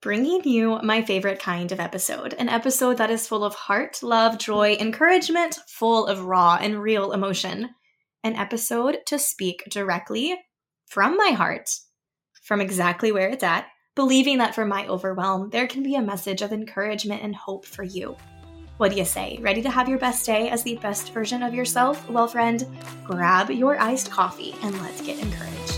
[0.00, 4.38] bringing you my favorite kind of episode an episode that is full of heart, love,
[4.38, 7.70] joy, encouragement, full of raw and real emotion.
[8.24, 10.36] An episode to speak directly
[10.86, 11.70] from my heart,
[12.42, 16.42] from exactly where it's at, believing that for my overwhelm, there can be a message
[16.42, 18.16] of encouragement and hope for you.
[18.78, 19.38] What do you say?
[19.40, 22.08] Ready to have your best day as the best version of yourself?
[22.08, 22.64] Well, friend,
[23.04, 25.77] grab your iced coffee and let's get encouraged.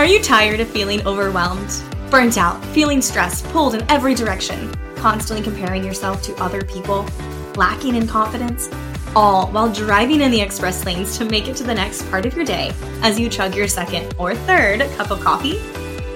[0.00, 5.44] Are you tired of feeling overwhelmed, burnt out, feeling stressed, pulled in every direction, constantly
[5.44, 7.06] comparing yourself to other people,
[7.54, 8.70] lacking in confidence?
[9.14, 12.34] All while driving in the express lanes to make it to the next part of
[12.34, 12.72] your day
[13.02, 15.60] as you chug your second or third cup of coffee?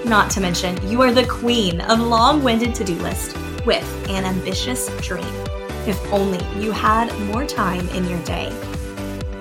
[0.03, 4.25] Not to mention, you are the queen of long winded to do list with an
[4.25, 5.31] ambitious dream.
[5.85, 8.51] If only you had more time in your day.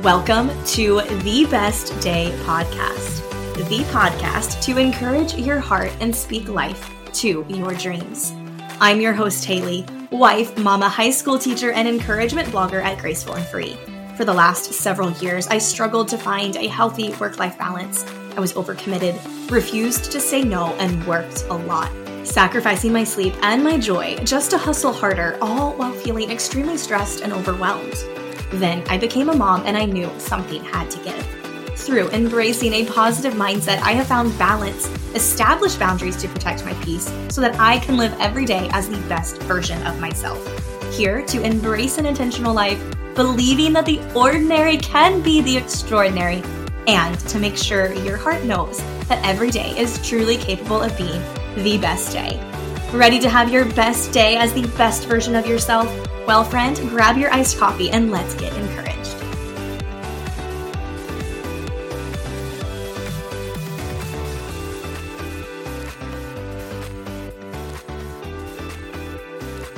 [0.03, 3.24] Welcome to the Best Day Podcast
[3.55, 8.33] the podcast to encourage your heart and speak life to your dreams.
[8.81, 13.47] I'm your host, Haley, wife, mama, high school teacher, and encouragement blogger at Graceful and
[13.47, 13.77] Free.
[14.17, 18.05] For the last several years, I struggled to find a healthy work life balance.
[18.37, 21.93] I was overcommitted, refused to say no, and worked a lot,
[22.25, 27.23] sacrificing my sleep and my joy just to hustle harder, all while feeling extremely stressed
[27.23, 27.95] and overwhelmed.
[28.55, 31.34] Then I became a mom and I knew something had to give
[31.85, 37.13] through embracing a positive mindset, I have found balance, established boundaries to protect my peace
[37.29, 40.41] so that I can live every day as the best version of myself.
[40.97, 42.83] Here to embrace an intentional life,
[43.15, 46.43] believing that the ordinary can be the extraordinary,
[46.87, 51.23] and to make sure your heart knows that every day is truly capable of being
[51.57, 52.41] the best day.
[52.93, 55.87] Ready to have your best day as the best version of yourself?
[56.27, 58.74] Well, friend, grab your iced coffee and let's get encouraged.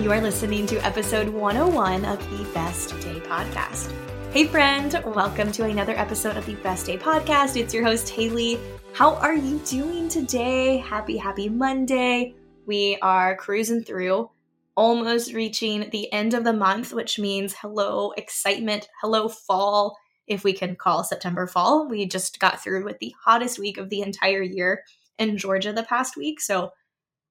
[0.07, 3.93] You are listening to episode 101 of the Best Day Podcast.
[4.33, 7.61] Hey, friend, welcome to another episode of the Best Day Podcast.
[7.61, 8.61] It's your host, Haley.
[8.93, 10.77] How are you doing today?
[10.77, 12.37] Happy, happy Monday.
[12.67, 14.31] We are cruising through,
[14.77, 19.97] almost reaching the end of the month, which means hello, excitement, hello, fall,
[20.29, 21.89] if we can call September fall.
[21.89, 24.85] We just got through with the hottest week of the entire year
[25.19, 26.41] in Georgia the past week.
[26.41, 26.71] So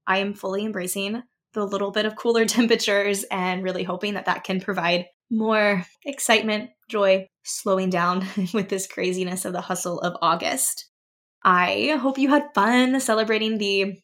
[0.06, 1.24] I am fully embracing
[1.56, 6.70] the little bit of cooler temperatures and really hoping that that can provide more excitement,
[6.88, 10.90] joy, slowing down with this craziness of the hustle of August.
[11.44, 13.96] I hope you had fun celebrating the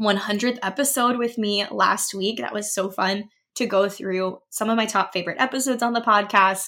[0.00, 2.38] 100th episode with me last week.
[2.38, 3.24] That was so fun
[3.56, 6.66] to go through some of my top favorite episodes on the podcast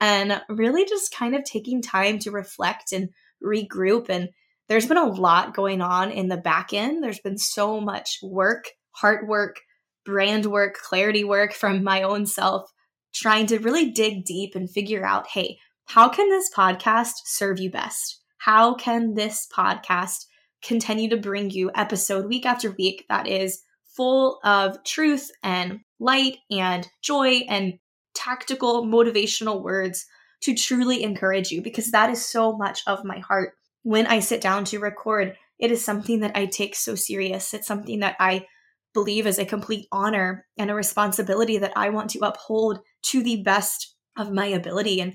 [0.00, 3.10] and really just kind of taking time to reflect and
[3.44, 4.08] regroup.
[4.08, 4.30] And
[4.68, 7.02] there's been a lot going on in the back end.
[7.02, 9.60] There's been so much work heart work,
[10.04, 12.70] brand work, clarity work from my own self,
[13.14, 17.70] trying to really dig deep and figure out hey, how can this podcast serve you
[17.70, 18.20] best?
[18.38, 20.26] How can this podcast
[20.62, 23.62] continue to bring you episode week after week that is
[23.96, 27.74] full of truth and light and joy and
[28.14, 30.06] tactical motivational words
[30.42, 34.40] to truly encourage you because that is so much of my heart when I sit
[34.40, 35.36] down to record.
[35.58, 37.52] It is something that I take so serious.
[37.52, 38.46] It's something that I
[38.94, 43.42] believe is a complete honor and a responsibility that I want to uphold to the
[43.42, 45.14] best of my ability and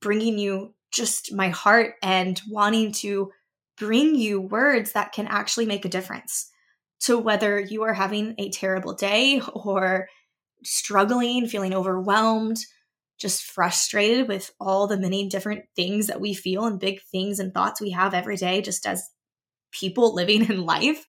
[0.00, 3.30] bringing you just my heart and wanting to
[3.76, 6.50] bring you words that can actually make a difference.
[6.98, 10.08] to whether you are having a terrible day or
[10.64, 12.58] struggling, feeling overwhelmed,
[13.18, 17.52] just frustrated with all the many different things that we feel and big things and
[17.52, 19.08] thoughts we have every day, just as
[19.72, 21.06] people living in life,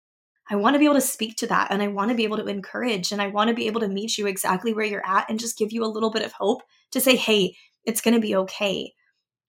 [0.51, 2.37] I want to be able to speak to that and I want to be able
[2.37, 5.29] to encourage and I want to be able to meet you exactly where you're at
[5.31, 8.21] and just give you a little bit of hope to say, hey, it's going to
[8.21, 8.93] be okay.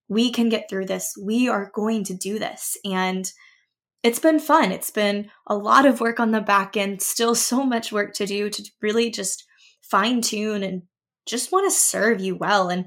[0.08, 1.14] We can get through this.
[1.22, 2.78] We are going to do this.
[2.86, 3.30] And
[4.04, 4.72] it's been fun.
[4.72, 8.26] It's been a lot of work on the back end, still so much work to
[8.26, 9.44] do to really just
[9.82, 10.84] fine tune and
[11.26, 12.70] just want to serve you well.
[12.70, 12.86] And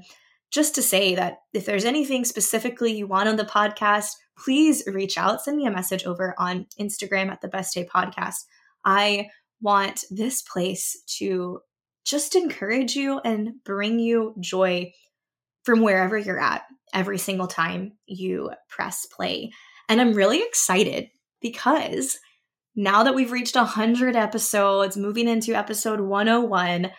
[0.49, 4.13] just to say that if there's anything specifically you want on the podcast,
[4.43, 5.43] please reach out.
[5.43, 8.45] Send me a message over on Instagram at the Best Day Podcast.
[8.85, 9.27] I
[9.61, 11.59] want this place to
[12.05, 14.91] just encourage you and bring you joy
[15.63, 16.63] from wherever you're at
[16.93, 19.51] every single time you press play.
[19.87, 21.09] And I'm really excited
[21.41, 22.17] because
[22.75, 26.89] now that we've reached 100 episodes, moving into episode 101,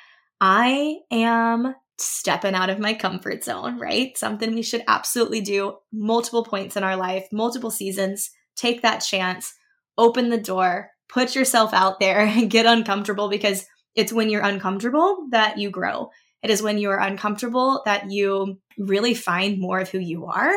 [0.40, 4.16] I am stepping out of my comfort zone, right?
[4.16, 8.30] Something we should absolutely do multiple points in our life, multiple seasons.
[8.56, 9.54] Take that chance,
[9.98, 15.26] open the door, put yourself out there and get uncomfortable because it's when you're uncomfortable
[15.30, 16.10] that you grow.
[16.42, 20.52] It is when you are uncomfortable that you really find more of who you are.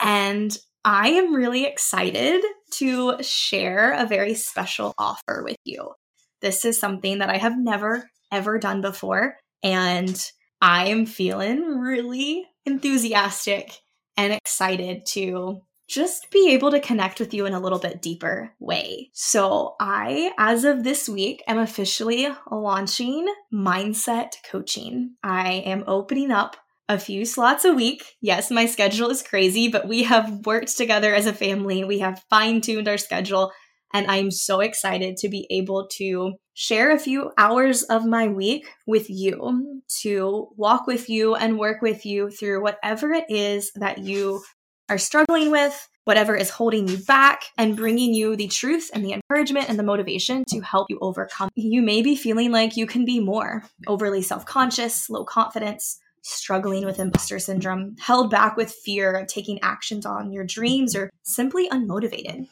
[0.00, 2.42] And I am really excited
[2.74, 5.92] to share a very special offer with you.
[6.40, 9.36] This is something that I have never, ever done before.
[9.62, 10.18] And
[10.62, 13.80] I am feeling really enthusiastic
[14.16, 18.54] and excited to just be able to connect with you in a little bit deeper
[18.60, 19.10] way.
[19.12, 25.16] So, I, as of this week, am officially launching mindset coaching.
[25.24, 26.56] I am opening up
[26.88, 28.04] a few slots a week.
[28.20, 31.82] Yes, my schedule is crazy, but we have worked together as a family.
[31.82, 33.50] We have fine tuned our schedule
[33.92, 38.66] and I'm so excited to be able to share a few hours of my week
[38.86, 43.98] with you, to walk with you and work with you through whatever it is that
[43.98, 44.42] you
[44.88, 49.14] are struggling with, whatever is holding you back, and bringing you the truth and the
[49.14, 51.48] encouragement and the motivation to help you overcome.
[51.54, 55.98] You may be feeling like you can be more, overly self conscious, low confidence.
[56.24, 61.10] Struggling with imposter syndrome, held back with fear of taking actions on your dreams, or
[61.24, 62.46] simply unmotivated.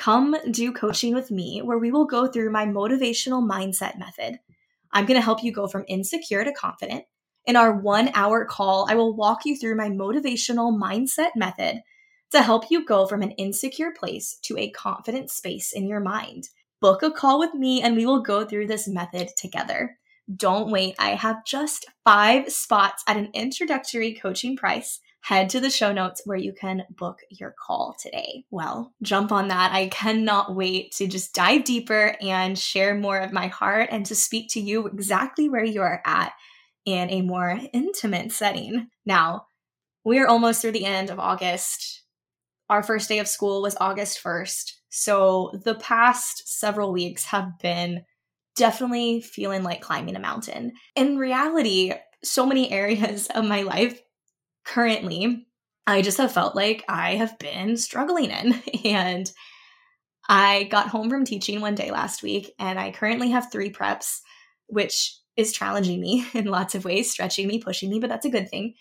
[0.00, 4.40] Come do coaching with me where we will go through my motivational mindset method.
[4.92, 7.04] I'm going to help you go from insecure to confident.
[7.44, 11.82] In our one hour call, I will walk you through my motivational mindset method
[12.30, 16.48] to help you go from an insecure place to a confident space in your mind.
[16.80, 19.98] Book a call with me and we will go through this method together.
[20.34, 25.70] Don't wait, I have just five spots at an introductory coaching price head to the
[25.70, 28.44] show notes where you can book your call today.
[28.50, 29.72] Well, jump on that.
[29.72, 34.14] I cannot wait to just dive deeper and share more of my heart and to
[34.14, 36.32] speak to you exactly where you are at
[36.86, 38.88] in a more intimate setting.
[39.04, 39.46] Now,
[40.04, 42.02] we are almost through the end of August.
[42.70, 44.72] Our first day of school was August 1st.
[44.88, 48.04] So the past several weeks have been
[48.56, 50.72] definitely feeling like climbing a mountain.
[50.96, 51.92] In reality,
[52.24, 54.00] so many areas of my life
[54.64, 55.46] currently,
[55.86, 58.62] I just have felt like I have been struggling in.
[58.84, 59.30] And
[60.28, 64.20] I got home from teaching one day last week, and I currently have three preps,
[64.68, 68.30] which is challenging me in lots of ways, stretching me, pushing me, but that's a
[68.30, 68.74] good thing.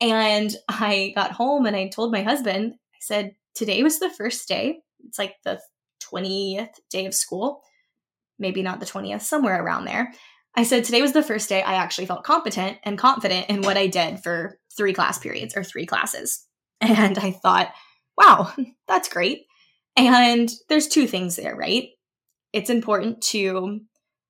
[0.00, 4.48] And I got home and I told my husband, I said, today was the first
[4.48, 4.80] day.
[5.06, 5.60] It's like the
[6.02, 7.62] 20th day of school,
[8.38, 10.12] maybe not the 20th, somewhere around there.
[10.56, 13.76] I said, today was the first day I actually felt competent and confident in what
[13.76, 16.44] I did for three class periods or three classes.
[16.80, 17.72] And I thought,
[18.18, 18.52] wow,
[18.88, 19.42] that's great.
[19.96, 21.88] And there's two things there, right?
[22.52, 23.80] It's important to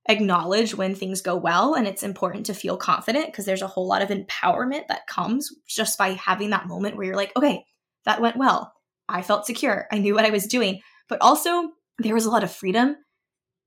[0.09, 3.89] acknowledge when things go well, and it's important to feel confident because there's a whole
[3.89, 7.65] lot of empowerment that comes just by having that moment where you're like, okay,
[8.05, 8.73] that went well.
[9.09, 9.87] I felt secure.
[9.91, 10.81] I knew what I was doing.
[11.09, 12.97] But also, there was a lot of freedom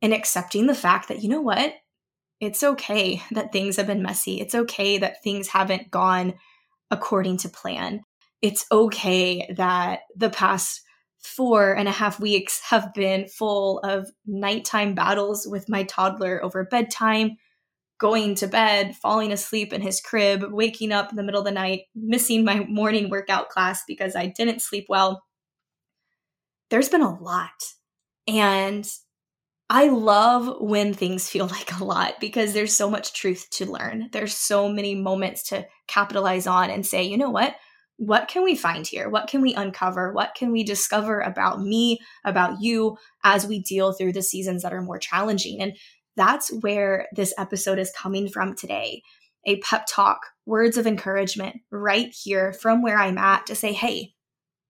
[0.02, 1.74] in accepting the fact that, you know what?
[2.40, 4.40] It's okay that things have been messy.
[4.40, 6.36] It's okay that things haven't gone
[6.90, 8.02] according to plan.
[8.42, 10.82] It's okay that the past
[11.22, 16.64] four and a half weeks have been full of nighttime battles with my toddler over
[16.64, 17.36] bedtime,
[18.00, 21.52] going to bed, falling asleep in his crib, waking up in the middle of the
[21.52, 25.24] night, missing my morning workout class because I didn't sleep well.
[26.70, 27.50] There's been a lot.
[28.28, 28.88] And
[29.70, 34.10] I love when things feel like a lot because there's so much truth to learn.
[34.12, 37.56] There's so many moments to capitalize on and say, you know what?
[37.98, 39.10] What can we find here?
[39.10, 40.14] What can we uncover?
[40.14, 44.74] What can we discover about me, about you as we deal through the seasons that
[44.74, 45.62] are more challenging?
[45.62, 45.76] And
[46.16, 49.02] that's where this episode is coming from today.
[49.46, 54.14] A pep talk, words of encouragement right here from where I'm at to say, hey,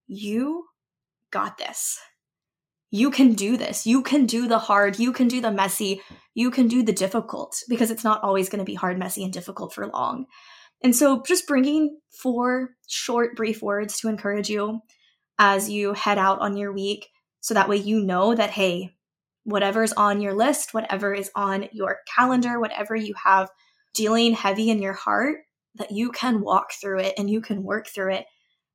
[0.08, 0.66] you
[1.32, 2.00] got this
[2.92, 3.86] you can do this.
[3.86, 4.98] You can do the hard.
[4.98, 6.02] You can do the messy.
[6.34, 9.32] You can do the difficult because it's not always going to be hard, messy, and
[9.32, 10.26] difficult for long.
[10.82, 14.80] And so, just bringing four short, brief words to encourage you
[15.38, 17.10] as you head out on your week
[17.42, 18.92] so that way you know that, hey,
[19.44, 23.50] whatever's on your list, whatever is on your calendar, whatever you have
[23.94, 25.40] dealing heavy in your heart,
[25.76, 28.26] that you can walk through it and you can work through it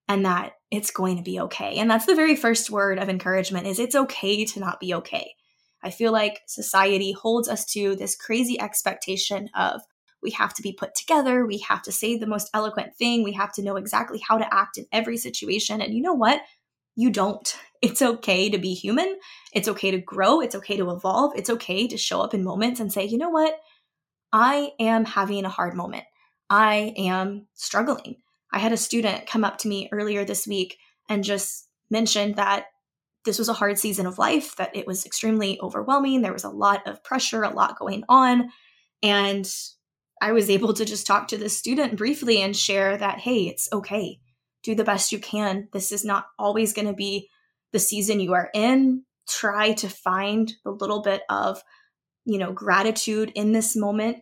[0.08, 1.76] and that it's going to be okay.
[1.76, 5.34] And that's the very first word of encouragement is it's okay to not be okay.
[5.82, 9.82] I feel like society holds us to this crazy expectation of
[10.22, 13.32] we have to be put together, we have to say the most eloquent thing, we
[13.32, 15.82] have to know exactly how to act in every situation.
[15.82, 16.40] And you know what?
[16.96, 17.56] You don't.
[17.82, 19.18] It's okay to be human.
[19.52, 20.40] It's okay to grow.
[20.40, 21.32] It's okay to evolve.
[21.36, 23.60] It's okay to show up in moments and say, you know what?
[24.32, 26.04] I am having a hard moment.
[26.48, 28.16] I am struggling.
[28.54, 32.66] I had a student come up to me earlier this week and just mentioned that
[33.24, 36.22] this was a hard season of life, that it was extremely overwhelming.
[36.22, 38.50] There was a lot of pressure, a lot going on.
[39.02, 39.50] And
[40.22, 43.68] I was able to just talk to the student briefly and share that, hey, it's
[43.72, 44.20] okay.
[44.62, 45.68] Do the best you can.
[45.72, 47.28] This is not always going to be
[47.72, 49.02] the season you are in.
[49.28, 51.60] Try to find a little bit of,
[52.24, 54.18] you know, gratitude in this moment,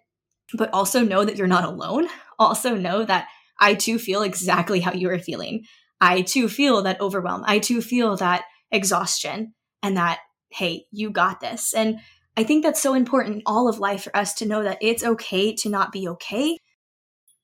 [0.54, 2.08] but also know that you're not alone.
[2.38, 3.28] Also know that
[3.62, 5.66] I too feel exactly how you are feeling.
[6.00, 7.44] I too feel that overwhelm.
[7.46, 8.42] I too feel that
[8.72, 9.54] exhaustion
[9.84, 10.18] and that,
[10.50, 11.72] hey, you got this.
[11.72, 12.00] And
[12.36, 15.04] I think that's so important in all of life for us to know that it's
[15.04, 16.58] okay to not be okay.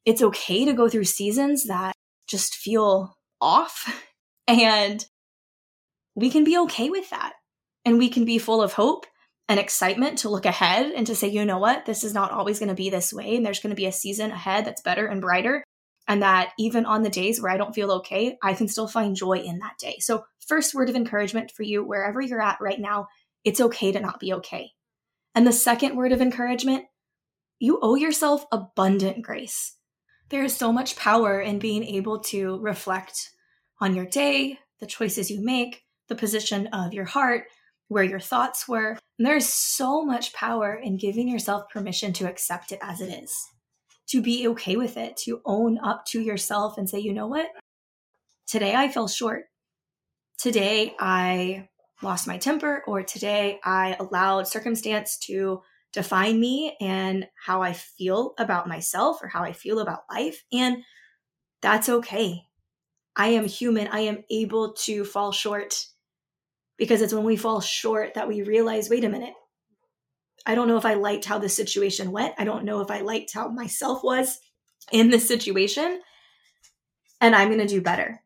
[0.05, 1.95] It's okay to go through seasons that
[2.27, 4.05] just feel off.
[4.51, 5.05] And
[6.15, 7.35] we can be okay with that.
[7.85, 9.05] And we can be full of hope
[9.47, 12.59] and excitement to look ahead and to say, you know what, this is not always
[12.59, 13.37] going to be this way.
[13.37, 15.63] And there's going to be a season ahead that's better and brighter
[16.09, 19.15] and that even on the days where I don't feel okay, I can still find
[19.15, 19.99] joy in that day.
[20.01, 23.09] So, first word of encouragement for you, wherever you're at right now,
[23.45, 24.73] it's okay to not be okay.
[25.35, 26.87] And the second word of encouragement,
[27.61, 29.77] you owe yourself abundant grace.
[30.31, 33.31] There is so much power in being able to reflect
[33.81, 37.45] on your day, the choices you make, the position of your heart,
[37.89, 38.99] where your thoughts were.
[39.19, 43.49] And there's so much power in giving yourself permission to accept it as it is
[44.09, 47.49] to be okay with it, to own up to yourself and say, you know what?
[48.47, 49.45] Today I fell short.
[50.39, 51.69] Today I
[52.03, 55.63] lost my temper, or today I allowed circumstance to
[55.93, 60.45] define me and how I feel about myself or how I feel about life.
[60.53, 60.85] And
[61.61, 62.45] that's okay.
[63.17, 63.89] I am human.
[63.89, 65.87] I am able to fall short
[66.77, 69.35] because it's when we fall short that we realize wait a minute,
[70.49, 72.35] I don't know if I liked how the situation went.
[72.39, 74.41] I don't know if I liked how myself was
[74.91, 76.01] in this situation.
[77.21, 78.23] And I'm going to do better.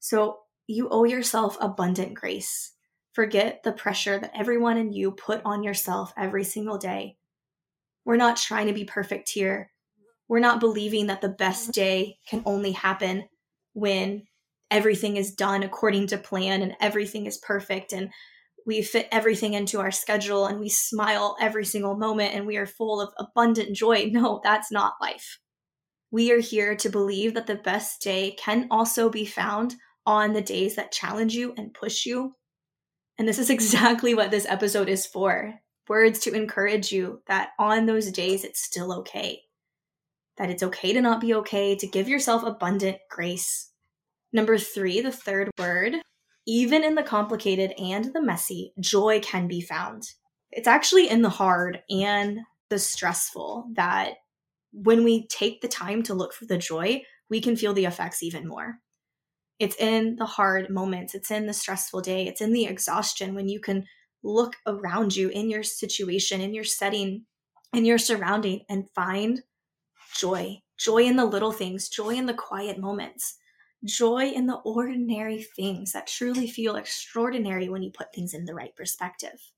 [0.00, 2.72] So you owe yourself abundant grace.
[3.12, 7.16] Forget the pressure that everyone and you put on yourself every single day.
[8.04, 9.70] We're not trying to be perfect here.
[10.26, 13.28] We're not believing that the best day can only happen
[13.72, 14.24] when
[14.68, 18.10] everything is done according to plan and everything is perfect and
[18.66, 22.66] we fit everything into our schedule and we smile every single moment and we are
[22.66, 24.10] full of abundant joy.
[24.12, 25.38] No, that's not life.
[26.10, 30.42] We are here to believe that the best day can also be found on the
[30.42, 32.34] days that challenge you and push you.
[33.18, 35.54] And this is exactly what this episode is for
[35.88, 39.40] words to encourage you that on those days it's still okay.
[40.38, 43.70] That it's okay to not be okay, to give yourself abundant grace.
[44.32, 45.96] Number three, the third word
[46.50, 50.02] even in the complicated and the messy, joy can be found.
[50.50, 52.40] It's actually in the hard and
[52.70, 54.14] the stressful that
[54.72, 58.20] when we take the time to look for the joy, we can feel the effects
[58.20, 58.80] even more.
[59.60, 63.48] It's in the hard moments, it's in the stressful day, it's in the exhaustion when
[63.48, 63.86] you can
[64.24, 67.26] look around you in your situation, in your setting,
[67.72, 69.42] in your surrounding, and find
[70.16, 70.58] joy.
[70.76, 73.36] Joy in the little things, joy in the quiet moments
[73.84, 78.54] joy in the ordinary things that truly feel extraordinary when you put things in the
[78.54, 79.50] right perspective.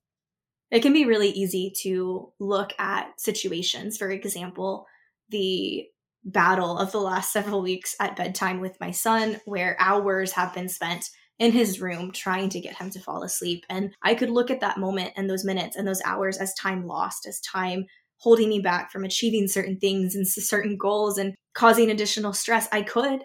[0.71, 4.87] It can be really easy to look at situations, for example,
[5.29, 5.85] the
[6.23, 10.69] battle of the last several weeks at bedtime with my son, where hours have been
[10.69, 13.65] spent in his room trying to get him to fall asleep.
[13.69, 16.87] And I could look at that moment and those minutes and those hours as time
[16.87, 17.85] lost, as time
[18.17, 22.67] holding me back from achieving certain things and certain goals and causing additional stress.
[22.71, 23.23] I could.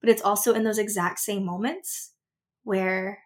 [0.00, 2.12] But it's also in those exact same moments
[2.62, 3.18] where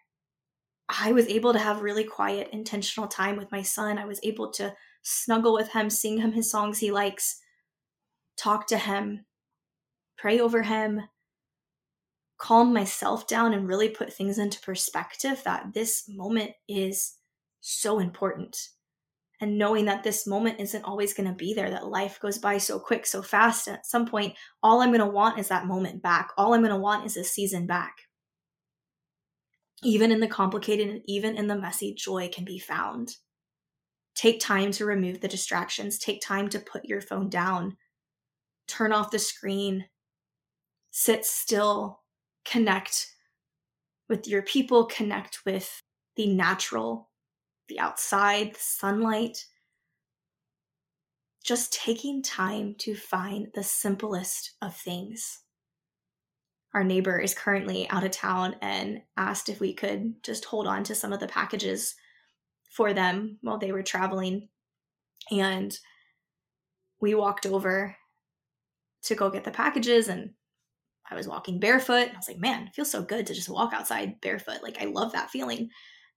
[0.89, 3.97] I was able to have really quiet, intentional time with my son.
[3.97, 7.39] I was able to snuggle with him, sing him his songs he likes,
[8.37, 9.25] talk to him,
[10.17, 11.01] pray over him,
[12.37, 17.15] calm myself down, and really put things into perspective that this moment is
[17.61, 18.69] so important
[19.43, 22.57] and knowing that this moment isn't always going to be there, that life goes by
[22.57, 23.67] so quick, so fast.
[23.67, 24.33] At some point,
[24.63, 26.29] all I'm going to want is that moment back.
[26.37, 27.93] All I'm going to want is a season back.
[29.83, 33.17] Even in the complicated and even in the messy, joy can be found.
[34.15, 37.75] Take time to remove the distractions, take time to put your phone down,
[38.69, 39.85] turn off the screen,
[40.91, 41.99] sit still,
[42.45, 43.07] connect
[44.07, 45.81] with your people, connect with
[46.15, 47.09] the natural
[47.67, 49.45] the outside, the sunlight.
[51.43, 55.41] Just taking time to find the simplest of things.
[56.73, 60.83] Our neighbor is currently out of town and asked if we could just hold on
[60.85, 61.95] to some of the packages
[62.71, 64.49] for them while they were traveling.
[65.31, 65.77] And
[66.99, 67.95] we walked over
[69.03, 70.31] to go get the packages and
[71.09, 72.09] I was walking barefoot.
[72.11, 74.63] I was like, man, it feels so good to just walk outside barefoot.
[74.63, 75.69] Like, I love that feeling.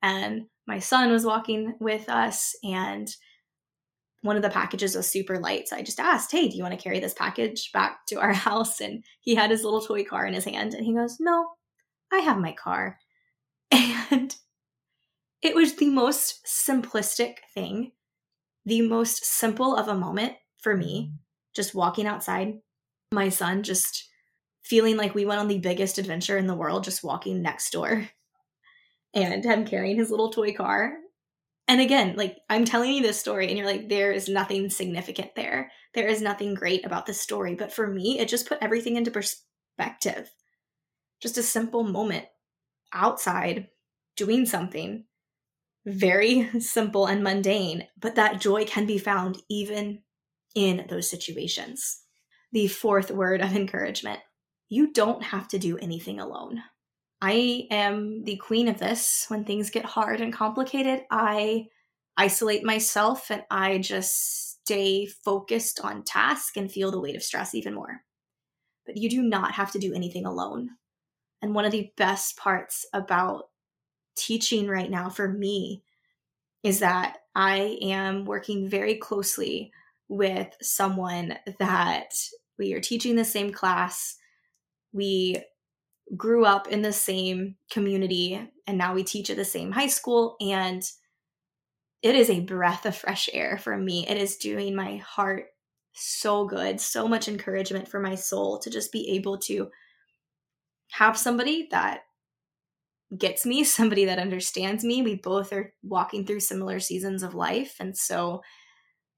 [0.03, 3.09] And my son was walking with us, and
[4.23, 5.69] one of the packages was super light.
[5.69, 8.33] So I just asked, hey, do you want to carry this package back to our
[8.49, 8.81] house?
[8.81, 11.47] And he had his little toy car in his hand, and he goes, no,
[12.13, 12.99] I have my car.
[14.09, 14.37] And
[15.43, 17.91] it was the most simplistic thing,
[18.65, 21.13] the most simple of a moment for me,
[21.57, 22.55] just walking outside,
[23.13, 24.09] my son just
[24.65, 28.09] feeling like we went on the biggest adventure in the world, just walking next door
[29.17, 30.93] and him carrying his little toy car.
[31.67, 35.35] And again, like I'm telling you this story, and you're like, there is nothing significant
[35.35, 35.73] there.
[35.95, 37.55] There is nothing great about this story.
[37.55, 40.31] But for me, it just put everything into perspective.
[41.21, 42.27] Just a simple moment
[42.93, 43.69] outside
[44.17, 45.05] doing something
[45.87, 50.03] very simple and mundane, but that joy can be found even
[50.55, 52.03] in those situations.
[52.53, 54.21] The fourth word of encouragement
[54.69, 56.61] you don't have to do anything alone.
[57.21, 59.27] I am the queen of this.
[59.29, 61.67] When things get hard and complicated, I
[62.17, 67.55] isolate myself and I just stay focused on task and feel the weight of stress
[67.55, 68.03] even more.
[68.85, 70.71] But you do not have to do anything alone.
[71.43, 73.45] And one of the best parts about
[74.17, 75.83] teaching right now for me
[76.63, 79.71] is that I am working very closely
[80.09, 82.15] with someone that
[82.59, 84.17] we are teaching the same class.
[84.93, 85.43] We
[86.15, 90.37] grew up in the same community and now we teach at the same high school.
[90.41, 90.83] And
[92.03, 94.07] it is a breath of fresh air for me.
[94.07, 95.47] It is doing my heart
[95.93, 99.71] so good, so much encouragement for my soul to just be able to
[100.93, 102.01] have somebody that
[103.17, 105.03] gets me, somebody that understands me.
[105.03, 107.77] We both are walking through similar seasons of life.
[107.81, 108.43] And so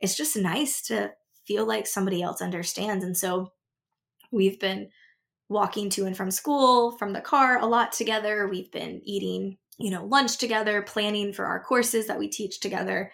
[0.00, 1.12] it's just nice to
[1.46, 3.04] feel like somebody else understands.
[3.04, 3.52] And so
[4.30, 4.90] we've been
[5.48, 8.48] walking to and from school from the car a lot together.
[8.48, 13.12] We've been eating, you know, lunch together, planning for our courses that we teach together.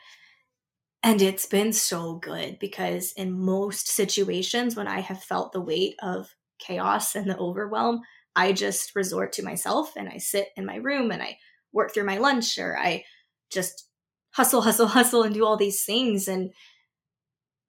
[1.02, 5.96] And it's been so good because in most situations, when I have felt the weight
[6.02, 8.00] of chaos and the overwhelm,
[8.34, 11.38] I just resort to myself and I sit in my room and I
[11.72, 13.04] work through my lunch or I
[13.52, 13.88] just
[14.32, 16.26] hustle, hustle, hustle and do all these things.
[16.26, 16.52] And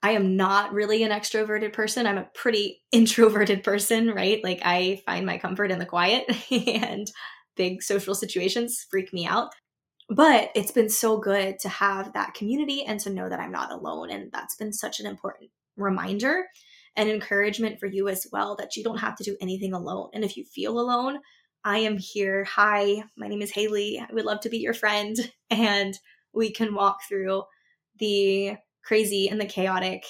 [0.06, 2.06] I am not really an extroverted person.
[2.06, 4.40] I'm a pretty introverted person, right?
[4.44, 7.12] Like I find my comfort in the quiet and
[7.58, 9.50] big social situations freak me out.
[10.08, 13.72] But it's been so good to have that community and to know that I'm not
[13.72, 14.12] alone.
[14.12, 16.46] And that's been such an important reminder
[16.96, 20.12] and encouragement for you as well that you don't have to do anything alone.
[20.14, 21.18] And if you feel alone,
[21.64, 22.44] I am here.
[22.44, 24.00] Hi, my name is Haley.
[24.00, 25.18] I would love to be your friend.
[25.50, 25.98] And
[26.32, 27.44] we can walk through
[27.98, 30.06] the crazy and the chaotic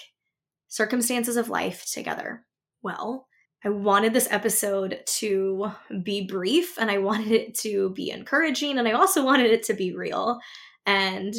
[0.67, 2.45] circumstances of life together.
[2.83, 3.27] Well,
[3.63, 5.71] I wanted this episode to
[6.03, 9.73] be brief and I wanted it to be encouraging and I also wanted it to
[9.73, 10.39] be real.
[10.85, 11.33] And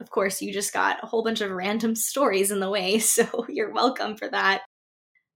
[0.00, 3.46] of course, you just got a whole bunch of random stories in the way, so
[3.48, 4.62] you're welcome for that.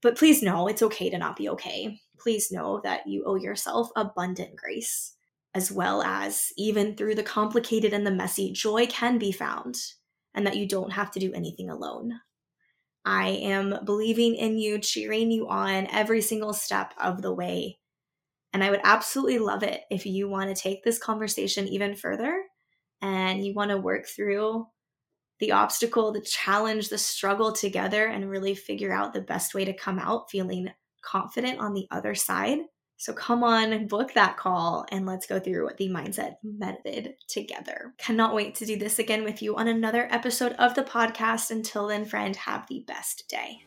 [0.02, 2.00] But please know it's okay to not be okay.
[2.18, 5.14] Please know that you owe yourself abundant grace,
[5.54, 9.76] as well as even through the complicated and the messy, joy can be found
[10.34, 12.20] and that you don't have to do anything alone.
[13.04, 17.78] I am believing in you, cheering you on every single step of the way.
[18.52, 22.44] And I would absolutely love it if you want to take this conversation even further
[23.00, 24.66] and you want to work through
[25.38, 29.72] the obstacle, the challenge, the struggle together and really figure out the best way to
[29.72, 30.68] come out feeling
[31.02, 32.58] confident on the other side.
[33.00, 37.94] So come on, book that call and let's go through the mindset method together.
[37.96, 41.50] Cannot wait to do this again with you on another episode of the podcast.
[41.50, 43.62] Until then, friend, have the best day.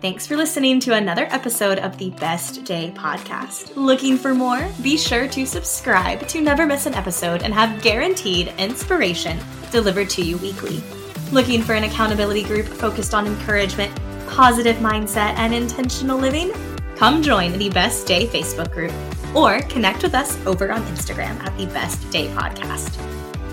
[0.00, 3.76] Thanks for listening to another episode of the Best Day podcast.
[3.76, 4.68] Looking for more?
[4.82, 9.38] Be sure to subscribe to never miss an episode and have guaranteed inspiration
[9.70, 10.82] delivered to you weekly.
[11.30, 13.96] Looking for an accountability group focused on encouragement
[14.28, 16.52] positive mindset, and intentional living?
[16.96, 18.92] Come join the Best Day Facebook group
[19.34, 22.98] or connect with us over on Instagram at the Best Day Podcast.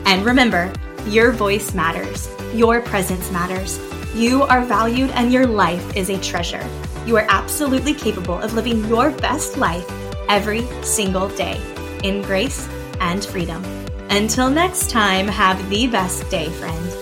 [0.06, 0.72] And remember,
[1.08, 3.80] your voice matters, your presence matters.
[4.14, 6.68] You are valued and your life is a treasure.
[7.06, 9.90] You are absolutely capable of living your best life
[10.30, 11.60] every single day
[12.04, 13.64] in grace and freedom.
[14.10, 17.01] Until next time, have the best day, friend.